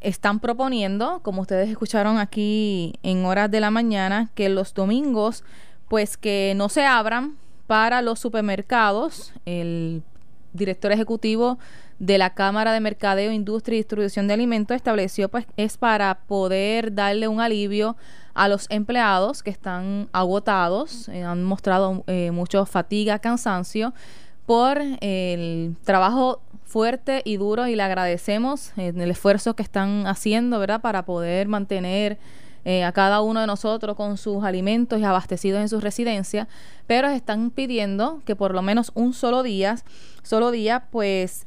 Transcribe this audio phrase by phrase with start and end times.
[0.03, 5.43] están proponiendo, como ustedes escucharon aquí en horas de la mañana, que los domingos,
[5.87, 7.37] pues que no se abran
[7.67, 9.33] para los supermercados.
[9.45, 10.03] El
[10.51, 11.57] director ejecutivo
[11.99, 16.93] de la Cámara de Mercadeo, Industria y Distribución de Alimentos estableció, pues es para poder
[16.93, 17.95] darle un alivio
[18.33, 23.93] a los empleados que están agotados, eh, han mostrado eh, mucho fatiga, cansancio
[24.45, 30.59] por el trabajo fuerte y duro y le agradecemos en el esfuerzo que están haciendo,
[30.59, 30.81] ¿verdad?
[30.81, 32.17] Para poder mantener
[32.65, 36.47] eh, a cada uno de nosotros con sus alimentos y abastecidos en sus residencias,
[36.87, 39.75] pero están pidiendo que por lo menos un solo día,
[40.23, 41.45] solo día, pues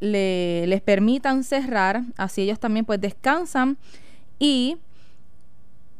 [0.00, 3.78] le, les permitan cerrar, así ellos también pues descansan
[4.38, 4.78] y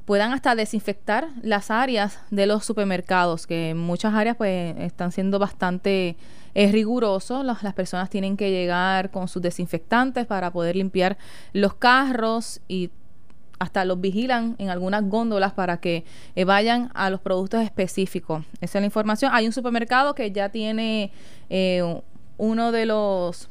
[0.05, 5.39] puedan hasta desinfectar las áreas de los supermercados, que en muchas áreas pues están siendo
[5.39, 6.17] bastante
[6.55, 7.43] es riguroso.
[7.43, 11.17] Las, las personas tienen que llegar con sus desinfectantes para poder limpiar
[11.53, 12.91] los carros y
[13.59, 18.45] hasta los vigilan en algunas góndolas para que eh, vayan a los productos específicos.
[18.61, 19.31] Esa es la información.
[19.33, 21.13] Hay un supermercado que ya tiene
[21.49, 22.01] eh,
[22.39, 23.49] uno de los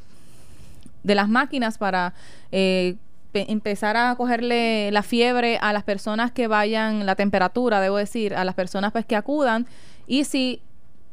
[1.04, 2.14] de las máquinas para
[2.52, 2.96] eh,
[3.34, 8.44] empezar a cogerle la fiebre a las personas que vayan, la temperatura, debo decir, a
[8.44, 9.68] las personas pues que acudan
[10.08, 10.62] y si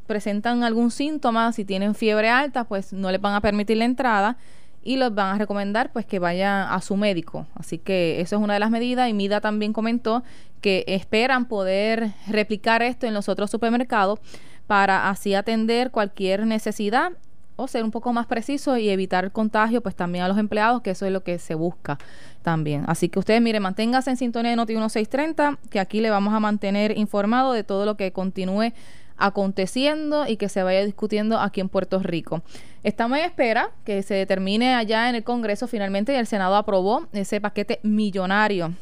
[0.07, 4.37] presentan algún síntoma, si tienen fiebre alta, pues no les van a permitir la entrada
[4.83, 7.47] y los van a recomendar pues que vayan a su médico.
[7.55, 10.25] Así que eso es una de las medidas y Mida también comentó
[10.61, 14.19] que esperan poder replicar esto en los otros supermercados
[14.67, 17.13] para así atender cualquier necesidad
[17.59, 20.81] o ser un poco más preciso y evitar el contagio pues también a los empleados,
[20.81, 21.99] que eso es lo que se busca
[22.43, 22.85] también.
[22.87, 26.41] Así que ustedes, miren, manténganse en sintonía de Noti 1630, que aquí le vamos a
[26.41, 28.73] mantener informado de todo lo que continúe
[29.17, 32.43] aconteciendo y que se vaya discutiendo aquí en Puerto Rico.
[32.85, 37.09] Estamos en espera que se determine allá en el Congreso finalmente y el Senado aprobó
[37.13, 38.73] ese paquete millonario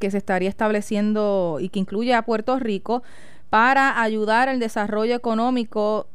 [0.00, 3.02] que se estaría estableciendo y que incluye a Puerto Rico
[3.50, 6.06] para ayudar al desarrollo económico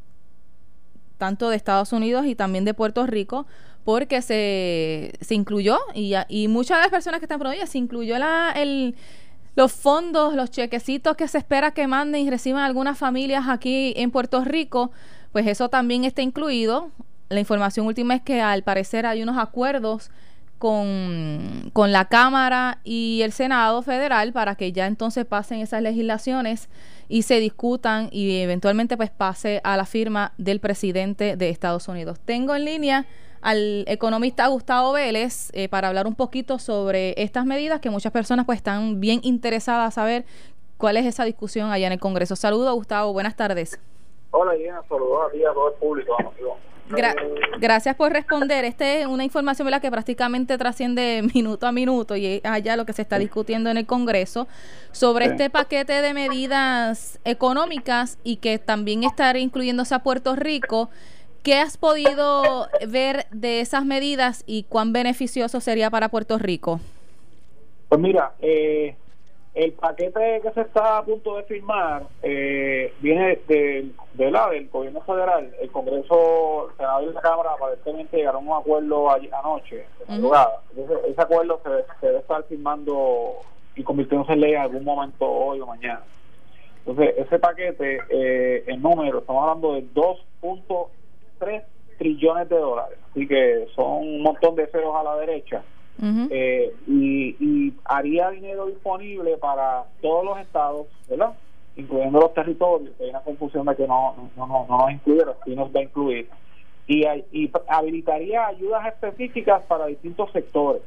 [1.17, 3.45] tanto de Estados Unidos y también de Puerto Rico,
[3.83, 8.17] porque se, se incluyó y, y muchas de las personas que están por se incluyó
[8.17, 8.95] la, el,
[9.55, 14.11] los fondos, los chequecitos que se espera que manden y reciban algunas familias aquí en
[14.11, 14.91] Puerto Rico,
[15.31, 16.91] pues eso también está incluido.
[17.29, 20.11] La información última es que al parecer hay unos acuerdos
[20.63, 26.69] con, con, la Cámara y el Senado federal para que ya entonces pasen esas legislaciones
[27.09, 32.17] y se discutan y eventualmente pues pase a la firma del presidente de Estados Unidos.
[32.23, 33.05] Tengo en línea
[33.41, 38.45] al economista Gustavo Vélez eh, para hablar un poquito sobre estas medidas que muchas personas
[38.45, 40.23] pues están bien interesadas a saber
[40.77, 42.37] cuál es esa discusión allá en el Congreso.
[42.37, 43.81] Saludos Gustavo, buenas tardes.
[44.31, 46.15] Hola Diana, saludos a ti a todo el público.
[47.59, 48.65] Gracias por responder.
[48.65, 49.81] Esta es una información ¿verdad?
[49.81, 53.77] que prácticamente trasciende minuto a minuto y es allá lo que se está discutiendo en
[53.77, 54.47] el Congreso
[54.91, 60.89] sobre este paquete de medidas económicas y que también estará incluyéndose a Puerto Rico.
[61.43, 66.79] ¿Qué has podido ver de esas medidas y cuán beneficioso sería para Puerto Rico?
[67.89, 68.95] Pues mira, eh,
[69.53, 74.67] el paquete que se está a punto de firmar eh, viene de, de, la, del
[74.69, 75.53] gobierno federal.
[75.61, 81.61] El Congreso, el Senado y la Cámara aparentemente llegaron a un acuerdo anoche, ese acuerdo
[81.63, 83.33] se, debe estar firmando
[83.75, 86.01] y convirtiéndose en ley en algún momento hoy o mañana.
[86.85, 90.87] Entonces, ese paquete, eh, en número, estamos hablando de 2.5
[91.39, 91.63] 3
[91.97, 92.97] trillones de dólares.
[93.11, 95.63] Así que son un montón de ceros a la derecha.
[96.01, 101.33] Eh, y, haría dinero disponible para todos los estados, ¿verdad?
[101.75, 102.93] Incluyendo los territorios.
[102.99, 105.79] Hay una confusión de que no, no, no, no nos incluye, pero sí nos va
[105.79, 106.29] a incluir.
[106.87, 110.81] Y, y habilitaría ayudas específicas para distintos sectores.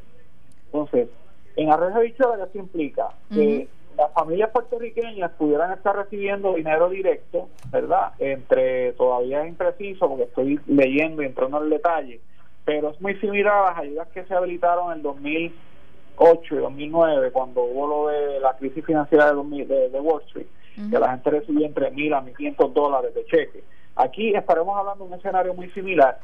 [0.67, 1.09] Entonces,
[1.57, 3.09] en arreglo de dicho, ¿qué implica?
[3.33, 8.13] Que las familias puertorriqueñas pudieran estar recibiendo dinero directo, ¿verdad?
[8.19, 12.21] Entre, todavía es impreciso porque estoy leyendo y entrando en el detalle,
[12.67, 17.63] pero es muy similar a las ayudas que se habilitaron en 2008 y 2009, cuando
[17.63, 20.49] hubo lo de la crisis financiera de, de, Wall Street,
[20.91, 23.63] que la gente recibía entre mil a 1.500 dólares de cheque.
[23.95, 26.19] Aquí estaremos hablando de un escenario muy similar,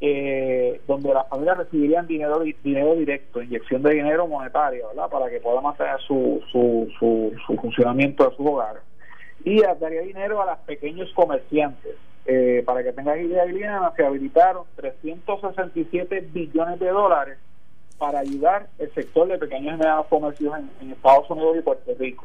[0.00, 5.08] eh, donde las familias recibirían dinero dinero directo, inyección de dinero monetario, ¿verdad?
[5.08, 8.82] Para que puedan mantener su, su, su, funcionamiento de sus hogares.
[9.44, 11.94] Y daría dinero a los pequeños comerciantes.
[12.28, 17.38] Eh, para que tengan idea, Liliana, se habilitaron 367 billones de dólares
[17.98, 22.24] para ayudar el sector de pequeños y medianos comercios en, Estados Unidos y Puerto Rico.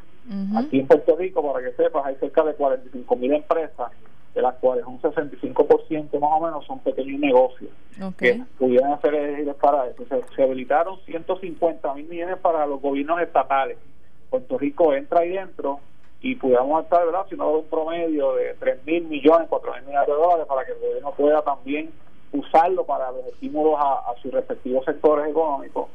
[0.55, 3.91] Aquí en Puerto Rico, para que sepas, hay cerca de 45 mil empresas
[4.33, 7.69] de las cuales un 65% más o menos son pequeños negocios
[8.17, 10.03] que pudieran hacer elegibles para eso.
[10.35, 13.77] Se, habilitaron 150 mil millones para los gobiernos estatales.
[14.29, 15.79] Puerto Rico entra ahí dentro
[16.21, 17.25] y pudiéramos estar, ¿verdad?
[17.29, 20.71] Si no, un promedio de 3 mil millones, 4 mil millones de dólares para que
[20.73, 21.91] el gobierno pueda también
[22.31, 25.87] usarlo para los estímulos a, sus respectivos sectores económicos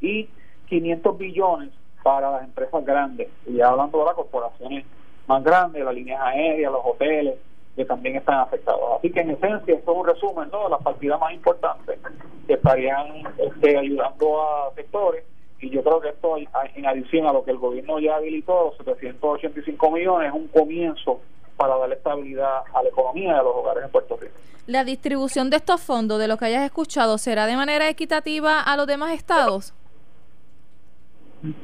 [0.00, 0.28] y
[0.68, 1.70] 500 billones
[2.02, 4.84] para las empresas grandes, y ya hablando de las corporaciones
[5.26, 7.34] más grandes, las líneas aéreas, los hoteles,
[7.76, 8.98] que también están afectados.
[8.98, 11.98] Así que en esencia, esto es un resumen de las partidas más importantes
[12.46, 15.24] que estarían este, ayudando a sectores
[15.60, 19.90] y yo creo que esto en adición a lo que el gobierno ya habilitó, 785
[19.90, 21.20] millones, es un comienzo
[21.56, 24.34] para darle estabilidad a la economía de los hogares en Puerto Rico.
[24.66, 28.76] ¿La distribución de estos fondos, de lo que hayas escuchado, será de manera equitativa a
[28.76, 29.74] los demás estados?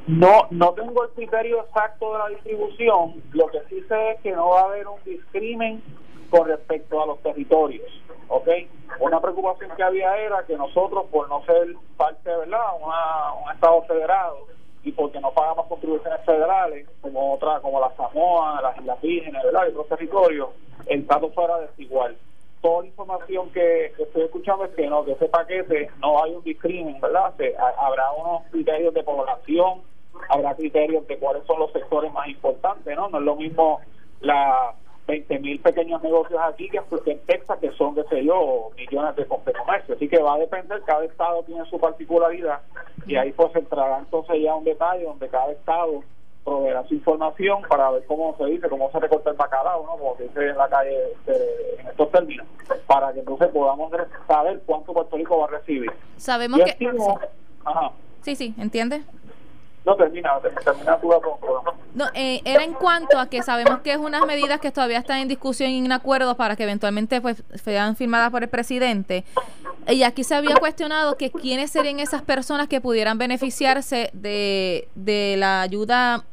[0.07, 3.23] No, no tengo el criterio exacto de la distribución.
[3.33, 5.83] Lo que sí sé es que no va a haber un discrimen
[6.35, 7.89] con respecto a los territorios.
[8.29, 8.49] ¿ok?
[8.99, 14.39] Una preocupación que había era que nosotros, por no ser parte, ¿verdad?, un Estado federado
[14.83, 19.67] y porque no pagamos contribuciones federales, como otra como la Samoa, las Islas Vírgenes, ¿verdad?,
[19.67, 20.49] y otros territorios,
[20.87, 22.17] el trato fuera desigual.
[22.61, 26.43] Toda la información que, estoy escuchando es que no, que ese paquete no hay un
[26.43, 27.33] discrimen, ¿verdad?
[27.79, 29.83] habrá unos criterios de población,
[30.29, 33.09] habrá criterios de cuáles son los sectores más importantes, ¿no?
[33.09, 33.81] No es lo mismo
[34.21, 34.75] la
[35.07, 36.81] 20 mil pequeños negocios aquí que
[37.11, 39.95] en Texas, que son, qué sé yo, millones de, comercio.
[39.95, 42.61] Así que va a depender, cada estado tiene su particularidad
[43.07, 46.03] y ahí pues entrará entonces ya un detalle donde cada estado
[46.45, 49.93] proveerá su información para ver cómo se dice, cómo se recorta el bacalao, ¿no?
[49.93, 52.47] como se dice en la calle en estos términos,
[52.87, 53.93] para que entonces podamos
[54.27, 55.91] saber cuánto Puerto Rico va a recibir.
[56.17, 56.89] Sabemos que...
[57.65, 57.93] Ajá.
[58.23, 59.03] Sí, sí, ¿entiende?
[59.85, 60.31] No, termina,
[60.65, 61.13] termina tu
[61.95, 65.19] no, eh, era en cuanto a que sabemos que es unas medidas que todavía están
[65.19, 69.25] en discusión y en acuerdo para que eventualmente pues sean firmadas por el presidente.
[69.87, 75.37] Y aquí se había cuestionado que quiénes serían esas personas que pudieran beneficiarse de, de
[75.39, 76.25] la ayuda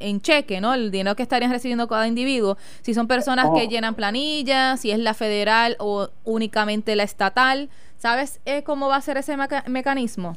[0.00, 0.74] en cheque, ¿no?
[0.74, 2.58] El dinero que estarían recibiendo cada individuo.
[2.82, 7.70] Si son personas que llenan planillas, si es la federal o únicamente la estatal.
[7.96, 10.36] ¿Sabes eh, cómo va a ser ese mecanismo?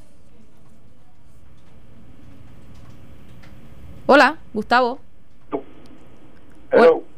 [4.05, 4.99] Hola, Gustavo.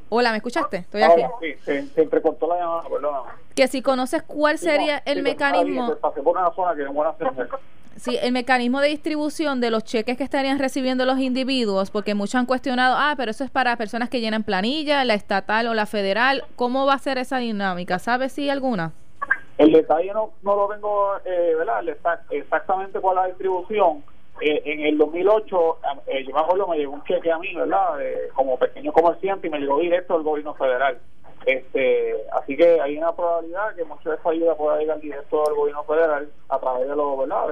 [0.10, 0.78] Hola, ¿me escuchaste?
[0.78, 1.24] Estoy aquí.
[1.42, 3.30] Sí, se, entrecortó la llamada, perdóname.
[3.56, 5.96] Que si conoces cuál sería el mecanismo...
[5.96, 7.16] pasé por una zona que no buena
[7.96, 12.36] Sí, el mecanismo de distribución de los cheques que estarían recibiendo los individuos, porque muchos
[12.36, 15.86] han cuestionado, ah, pero eso es para personas que llenan planilla, la estatal o la
[15.86, 16.44] federal.
[16.56, 17.98] ¿Cómo va a ser esa dinámica?
[17.98, 18.92] ¿Sabes si alguna?
[19.58, 21.84] El detalle no, no lo tengo, eh, ¿verdad?
[22.30, 24.04] Exactamente cuál es la distribución
[24.42, 25.78] eh, en el 2008,
[26.08, 27.98] eh, yo me acuerdo, me llegó un cheque a mí, ¿verdad?
[28.34, 31.00] como pequeño comerciante y me llegó directo del gobierno federal.
[31.46, 35.56] Este, así que hay una probabilidad que mucha de esa ayuda pueda llegar directo al
[35.56, 37.48] gobierno federal a través de lo, ¿verdad?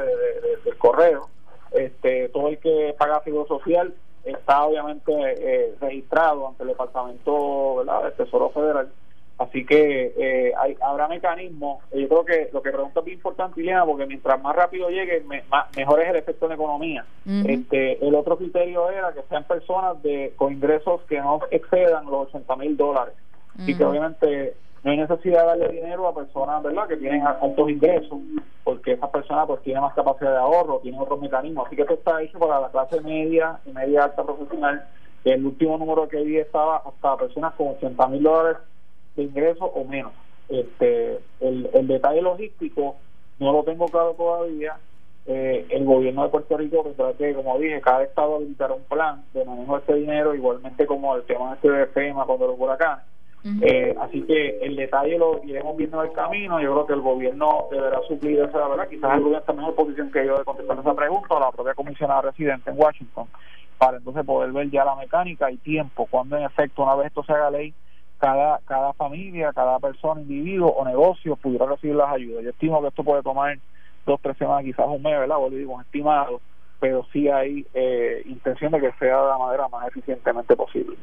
[0.66, 1.30] del correo.
[1.72, 8.04] Este, todo el que paga seguro social está obviamente eh, registrado ante el departamento ¿verdad?
[8.04, 8.90] del Tesoro Federal
[9.38, 11.84] Así que eh, hay, habrá mecanismos.
[11.92, 15.24] Yo creo que lo que pregunta es bien importante, Ileana, porque mientras más rápido llegue,
[15.76, 17.06] mejor es el efecto en la economía.
[17.26, 22.28] este, el otro criterio era que sean personas de con ingresos que no excedan los
[22.28, 23.16] 80 mil dólares.
[23.66, 27.70] Y que obviamente no hay necesidad de darle dinero a personas verdad que tienen altos
[27.70, 28.20] ingresos,
[28.64, 31.68] porque esas personas pues tienen más capacidad de ahorro, tienen otros mecanismos.
[31.68, 34.86] Así que esto está hecho para la clase media y media alta profesional.
[35.24, 38.58] El último número que vi estaba hasta personas con 80 mil dólares
[39.16, 40.12] de ingresos o menos.
[40.50, 42.96] Este, el, el detalle logístico
[43.40, 44.78] no lo tengo claro todavía.
[45.26, 49.24] Eh, el gobierno de Puerto Rico tendrá que, como dije, cada estado habilitará un plan
[49.34, 53.06] de manejo de este dinero, igualmente como el tema este de FEMA cuando los huracanes.
[53.62, 56.62] eh, así que el detalle lo iremos viendo en el camino.
[56.62, 58.88] Yo creo que el gobierno deberá suplir esa verdad.
[58.90, 61.52] Quizás el gobierno está en mejor posición que yo de contestar esa pregunta, o la
[61.52, 63.28] propia comisionada residente en Washington,
[63.78, 67.24] para entonces poder ver ya la mecánica y tiempo, cuando en efecto, una vez esto
[67.24, 67.74] se haga ley,
[68.24, 72.42] cada, cada familia, cada persona, individuo o negocio pudiera recibir las ayudas.
[72.42, 73.58] Yo estimo que esto puede tomar
[74.06, 75.36] dos, tres semanas, quizás un mes, ¿verdad?
[75.36, 76.40] Vuelvo digo, estimado,
[76.80, 80.96] pero sí hay eh, intención de que sea de la manera más eficientemente posible.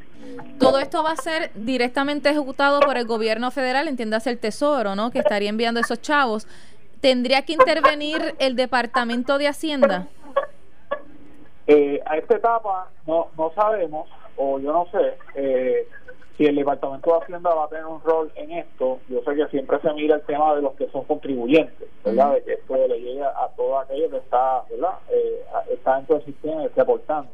[0.57, 5.11] Todo esto va a ser directamente ejecutado por el gobierno federal, entiéndase el Tesoro, ¿no?
[5.11, 6.47] Que estaría enviando esos chavos.
[7.01, 10.07] ¿Tendría que intervenir el Departamento de Hacienda?
[11.67, 15.87] Eh, a esta etapa no, no sabemos, o yo no sé, eh,
[16.37, 19.47] si el Departamento de Hacienda va a tener un rol en esto, yo sé que
[19.47, 22.33] siempre se mira el tema de los que son contribuyentes, ¿verdad?
[22.33, 24.97] De que esto le llegue a todo aquello que está, ¿verdad?
[25.09, 27.29] Eh, está dentro del sistema y esté aportando.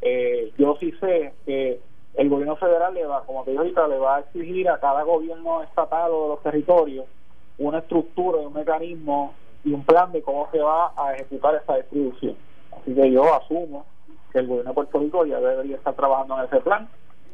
[0.00, 1.80] Eh, yo sí sé que
[2.14, 5.02] el gobierno federal le va, como te dije ahorita, le va a exigir a cada
[5.02, 7.06] gobierno estatal o de los territorios
[7.58, 12.36] una estructura, un mecanismo y un plan de cómo se va a ejecutar esa distribución.
[12.72, 13.84] Así que yo asumo
[14.32, 16.88] que el gobierno de Puerto Rico ya debería estar trabajando en ese plan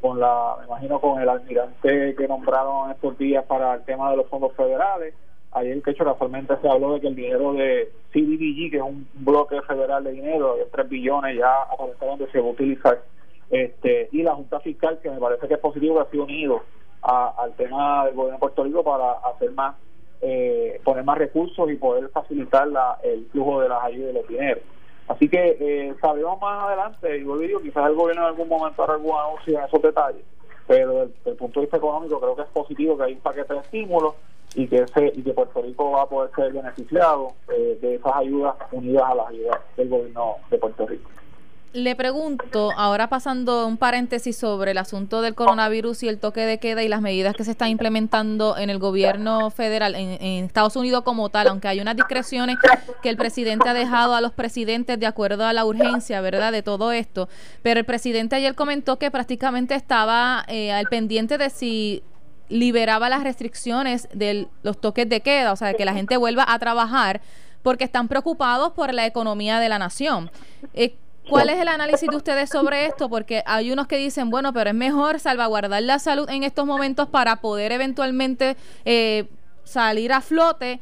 [0.05, 4.19] con la, me imagino con el almirante que nombraron estos días para el tema de
[4.19, 5.15] los fondos federales.
[5.53, 9.09] Ayer, que hecho, casualmente se habló de que el dinero de CDBG, que es un
[9.15, 13.01] bloque federal de dinero, de 3 billones, ya aparentemente se va a utilizar.
[13.49, 16.63] Este, y la Junta Fiscal, que me parece que es positivo, que ha sido unido
[17.01, 19.75] al tema del gobierno de Puerto Rico para hacer más,
[20.21, 24.29] eh, poner más recursos y poder facilitar la, el flujo de las ayudas y los
[24.29, 24.63] dineros.
[25.09, 28.95] Así que eh, sabemos más adelante, y vuelvo quizás el gobierno en algún momento hará
[28.95, 30.23] algún anuncio en esos detalles,
[30.67, 33.53] pero desde, el punto de vista económico creo que es positivo que hay un paquete
[33.53, 34.15] de estímulos
[34.55, 38.15] y que, ese, y que Puerto Rico va a poder ser beneficiado eh, de esas
[38.15, 41.11] ayudas unidas a las ayudas del gobierno de Puerto Rico.
[41.75, 46.59] Le pregunto, ahora pasando un paréntesis sobre el asunto del coronavirus y el toque de
[46.59, 51.03] queda y las medidas que se están implementando en el gobierno federal, en, Estados Unidos
[51.03, 52.59] como tal, aunque hay unas discreciones
[53.03, 56.63] que el presidente ha dejado a los presidentes de acuerdo a la urgencia, ¿verdad?, de
[56.63, 57.29] todo esto.
[57.63, 62.05] Pero el presidente ayer comentó que prácticamente estaba eh, al pendiente de si
[62.49, 66.45] liberaba las restricciones de los toques de queda, o sea, de que la gente vuelva
[66.47, 67.21] a trabajar
[67.65, 70.31] porque están preocupados por la economía de la nación.
[70.75, 70.95] Eh,
[71.29, 73.09] ¿Cuál es el análisis de ustedes sobre esto?
[73.09, 77.09] Porque hay unos que dicen, bueno, pero es mejor salvaguardar la salud en estos momentos
[77.09, 79.29] para poder eventualmente eh,
[79.65, 80.81] salir a flote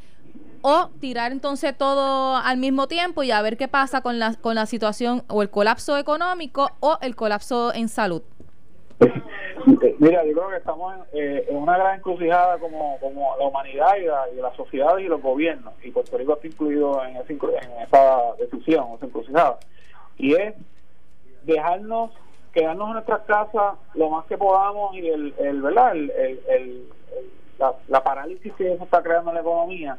[0.61, 4.55] o tirar entonces todo al mismo tiempo y a ver qué pasa con la, con
[4.55, 8.21] la situación o el colapso económico o el colapso en salud.
[9.99, 14.05] Mira, yo creo que estamos en, eh, una gran encrucijada como, como la humanidad y
[14.05, 17.81] la, y la sociedad y los gobiernos, y Puerto Rico está incluido en, esa, en
[17.81, 19.57] esa decisión, esa encrucijada
[20.17, 20.55] y es
[21.43, 22.11] dejarnos
[22.53, 26.87] quedarnos en nuestras casas lo más que podamos y el, el verdad el, el,
[27.87, 29.97] la, parálisis que eso está creando en la economía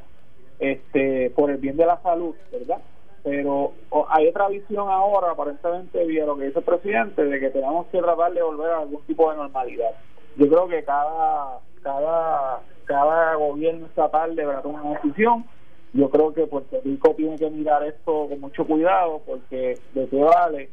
[0.60, 2.80] este por el bien de la salud verdad
[3.24, 3.72] pero
[4.10, 7.98] hay otra visión ahora aparentemente vía lo que dice el presidente de que tenemos que
[7.98, 9.92] tratar de volver a algún tipo de normalidad.
[10.36, 15.46] Yo creo que cada cada cada gobierno estatal deberá tomar una decisión
[15.94, 20.16] yo creo que Puerto Rico tiene que mirar esto con mucho cuidado porque de qué
[20.16, 20.70] vale,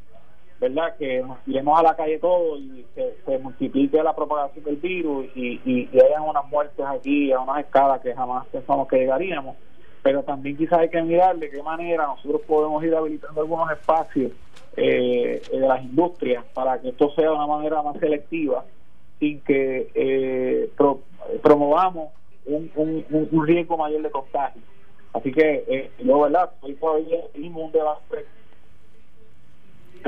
[0.60, 0.96] ¿verdad?
[0.98, 5.62] Que nos tiremos a la calle todo y se, multiplique la propagación del virus y,
[5.64, 9.56] y, hayan unas muertes aquí a unas escalas que jamás pensamos que llegaríamos.
[10.02, 14.32] Pero también quizás hay que mirar de qué manera nosotros podemos ir habilitando algunos espacios
[14.76, 18.66] eh, de las industrias para que esto sea de una manera más selectiva
[19.20, 20.72] sin que eh,
[21.44, 22.10] promovamos
[22.48, 24.64] un, un, un riesgo mayor de contagio.
[25.14, 26.52] Así que eh, ¿verdad?
[26.62, 28.26] Hoy todavía un debate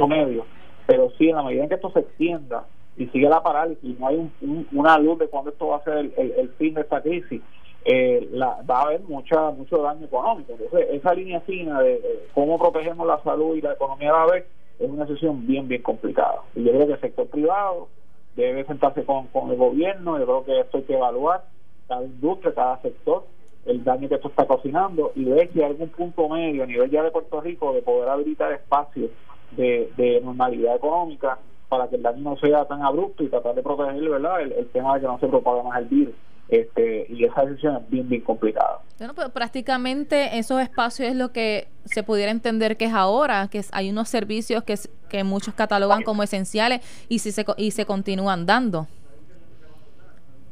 [0.07, 0.45] medio,
[0.85, 2.65] pero sí, en la medida en que esto se extienda
[2.97, 4.31] y sigue la parálisis, no hay
[4.71, 7.41] una luz de cuándo esto va a ser el, fin de esta crisis,
[7.85, 10.53] eh, la, va a haber mucha mucho daño económico.
[10.53, 14.45] Entonces, esa línea fina de, cómo protegemos la salud y la economía a la vez
[14.79, 16.41] es una decisión bien, bien complicada.
[16.55, 17.87] Y yo creo que el sector privado
[18.35, 21.45] debe sentarse con, con el gobierno, yo creo que esto hay que evaluar,
[21.87, 23.25] cada industria, cada sector,
[23.65, 26.89] el daño que esto está cocinando y ver si hay algún punto medio a nivel
[26.89, 29.11] ya de Puerto Rico de poder habilitar espacios
[29.51, 31.39] de, de normalidad económica
[31.73, 34.41] para que el daño no sea tan abrupto y tratar de proteger ¿verdad?
[34.41, 36.13] El, tema de que no se propague más el virus.
[36.49, 38.79] Este, y esa decisión es bien, bien complicada.
[38.99, 43.61] Bueno, pues prácticamente esos espacios es lo que se pudiera entender que es ahora, que
[43.71, 44.75] hay unos servicios que,
[45.09, 48.85] que muchos catalogan como esenciales y, si se, y se continúan dando.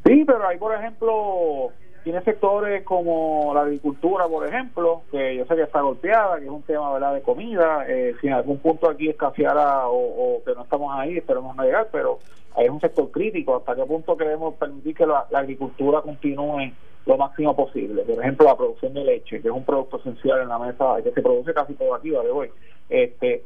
[0.05, 1.71] Sí, pero hay, por ejemplo,
[2.03, 6.51] tiene sectores como la agricultura, por ejemplo, que yo sé que está golpeada, que es
[6.51, 7.13] un tema ¿verdad?
[7.13, 7.85] de comida.
[7.87, 11.89] Eh, si en algún punto aquí escaseara o, que no estamos ahí, esperemos no llegar,
[11.91, 12.19] pero
[12.55, 13.55] hay un sector crítico.
[13.55, 16.71] ¿Hasta qué punto queremos permitir que la, agricultura continúe
[17.05, 18.03] lo máximo posible?
[18.03, 21.11] Por ejemplo, la producción de leche, que es un producto esencial en la mesa, que
[21.11, 22.29] se produce casi todo aquí, ¿vale?
[22.31, 22.49] Hoy.
[22.89, 23.45] Este,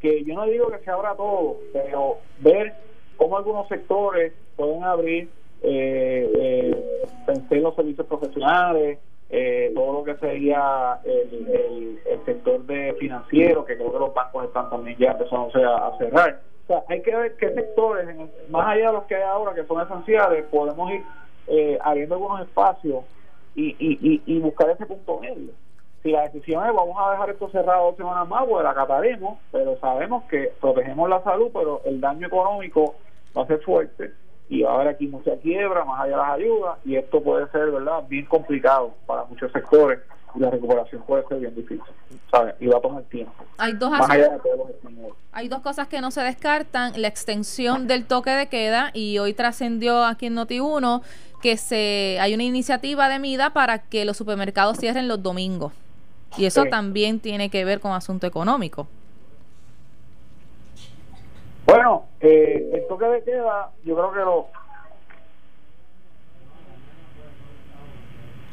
[0.00, 2.74] que yo no digo que se abra todo, pero ver
[3.16, 5.30] cómo algunos sectores pueden abrir
[7.26, 8.98] pensé en los servicios profesionales,
[9.30, 14.44] eh, todo lo que sería el, el, sector de financiero, que creo que los bancos
[14.44, 16.40] están también ya empezando a cerrar.
[16.64, 18.06] O sea, hay que ver qué sectores,
[18.48, 21.02] más allá de los que hay ahora, que son esenciales, podemos ir
[21.48, 23.04] eh, abriendo algunos espacios
[23.54, 25.52] y, y, y, buscar ese punto medio.
[26.02, 29.38] Si la decisión es vamos a dejar esto cerrado dos semanas más, pues la acataremos,
[29.52, 32.94] pero sabemos que protegemos la salud, pero el daño económico
[33.36, 34.12] va a ser fuerte
[34.48, 37.48] y va a haber aquí mucha quiebra, más allá de las ayudas, y esto puede
[37.50, 40.00] ser, ¿verdad?, bien complicado para muchos sectores
[40.34, 41.80] y la recuperación puede ser bien difícil,
[42.30, 42.54] ¿sabes?
[42.58, 43.32] Y va a tomar tiempo.
[43.56, 43.92] Hay dos,
[45.32, 49.32] hay dos cosas que no se descartan, la extensión del toque de queda, y hoy
[49.32, 51.02] trascendió aquí en Noti1
[51.40, 55.72] que se hay una iniciativa de MIDA para que los supermercados cierren los domingos.
[56.36, 58.88] Y eso también tiene que ver con asunto económico.
[61.66, 64.46] Bueno, eh, el toque de queda, yo creo que lo.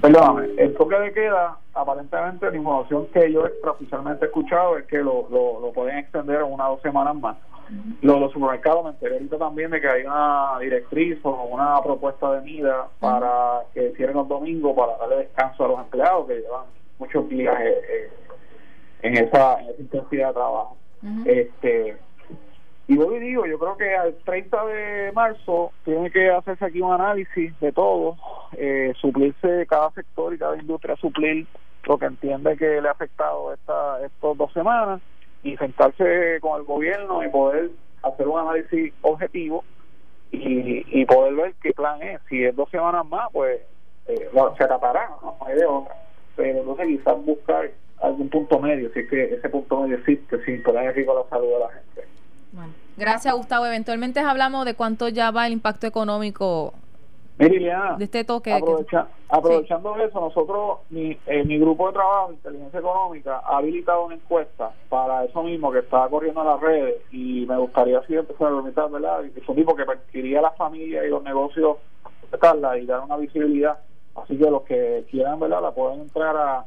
[0.01, 4.97] Perdóname, el toque de queda, aparentemente la información que yo extraoficialmente he escuchado es que
[4.97, 7.37] lo, lo, lo pueden extender una o dos semanas más.
[8.01, 12.31] Los, los supermercados, me enteré ahorita también de que hay una directriz o una propuesta
[12.33, 16.65] de MIDA para que cierren los domingos para darle descanso a los empleados que llevan
[16.99, 18.09] muchos días eh,
[19.03, 20.77] en, esa, en esa intensidad de trabajo.
[21.25, 21.97] este
[22.91, 26.91] y hoy digo, yo creo que al 30 de marzo tiene que hacerse aquí un
[26.91, 28.17] análisis de todo,
[28.57, 31.47] eh, suplirse cada sector y cada industria suplir
[31.85, 34.99] lo que entiende que le ha afectado esta, estas dos semanas
[35.41, 37.69] y sentarse con el gobierno y poder
[38.03, 39.63] hacer un análisis objetivo
[40.33, 42.19] y, y poder ver qué plan es.
[42.27, 43.61] Si es dos semanas más, pues
[44.07, 45.95] eh, se tapará, no hay de otra.
[46.35, 50.61] Pero entonces quizás buscar algún punto medio, si es que ese punto medio existe, sin
[50.61, 52.20] poner en con la salud de la gente.
[52.97, 53.65] Gracias, Gustavo.
[53.65, 56.73] Eventualmente hablamos de cuánto ya va el impacto económico
[57.37, 58.53] de este toque.
[59.29, 64.71] aprovechando eso, nosotros, mi, eh, mi grupo de trabajo, Inteligencia Económica, ha habilitado una encuesta
[64.89, 68.55] para eso mismo que está corriendo en las redes y me gustaría así empezar a
[68.55, 69.25] permitir, ¿verdad?
[69.25, 71.77] Es un tipo que permitiría a las familias y los negocios
[72.79, 73.79] y dar una visibilidad.
[74.15, 75.61] Así que los que quieran, ¿verdad?
[75.61, 76.65] La pueden entrar a,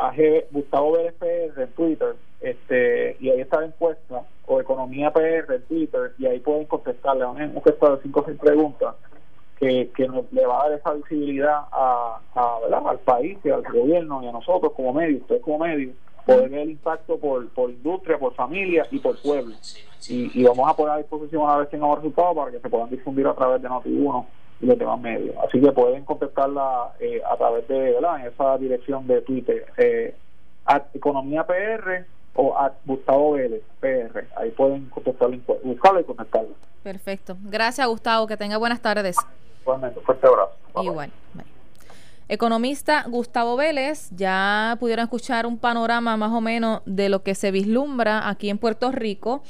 [0.00, 0.14] a
[0.50, 6.14] Gustavo BFR en Twitter este y ahí está la encuesta o Economía PR en Twitter
[6.18, 7.26] y ahí pueden contestarle.
[7.26, 8.94] Una encuesta de cinco o seis preguntas
[9.58, 14.22] que, que nos le va a dar esa visibilidad a, al país y al gobierno
[14.22, 15.92] y a nosotros como medio, ustedes como medio,
[16.24, 19.54] poder ver el impacto por, por industria, por familia y por pueblo.
[20.08, 22.88] Y, vamos a poner a disposición a ver si tengamos resultados para que se puedan
[22.88, 24.24] difundir a través de Noti1
[24.60, 25.34] y los demás medios.
[25.46, 28.20] Así que pueden contestarla eh, a través de ¿verdad?
[28.20, 30.14] en esa dirección de Twitter, eh,
[30.94, 34.26] Economía PR o a Gustavo Vélez, PR.
[34.36, 35.30] Ahí pueden contestar,
[35.64, 36.50] buscarla y contestarla.
[36.82, 37.36] Perfecto.
[37.42, 38.26] Gracias, Gustavo.
[38.26, 39.16] Que tenga buenas tardes.
[39.62, 40.54] Igualmente, fuerte abrazo.
[40.82, 41.10] Igual.
[42.28, 47.50] Economista Gustavo Vélez, ya pudieron escuchar un panorama más o menos de lo que se
[47.50, 49.42] vislumbra aquí en Puerto Rico.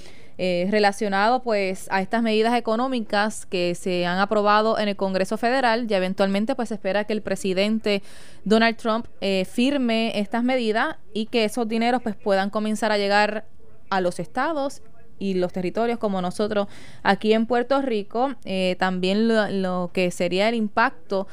[0.43, 5.87] Eh, relacionado pues a estas medidas económicas que se han aprobado en el Congreso Federal.
[5.87, 8.03] Y eventualmente pues se espera que el presidente
[8.47, 13.45] Donald Trump eh, firme estas medidas y que esos dineros pues puedan comenzar a llegar
[13.91, 14.81] a los estados
[15.19, 16.69] y los territorios como nosotros
[17.03, 19.29] aquí en Puerto Rico, eh, también
[19.61, 21.29] lo, que sería el impacto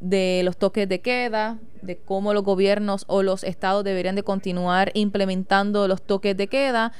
[0.00, 4.90] de los toques de queda, de cómo los gobiernos o los estados deberían de continuar
[4.94, 6.92] implementando los toques de queda,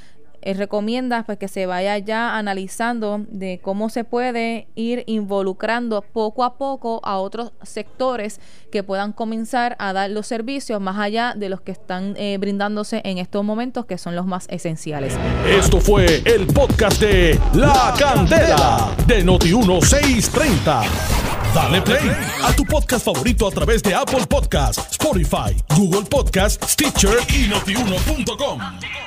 [0.43, 6.45] eh, recomienda pues que se vaya ya analizando de cómo se puede ir involucrando poco
[6.45, 11.49] a poco a otros sectores que puedan comenzar a dar los servicios más allá de
[11.49, 15.17] los que están eh, brindándose en estos momentos que son los más esenciales.
[15.49, 20.83] Esto fue el podcast de La Candela de Noti 1630.
[21.55, 22.11] Dale play
[22.45, 29.06] a tu podcast favorito a través de Apple Podcasts, Spotify, Google Podcasts, Stitcher y notiuno.com.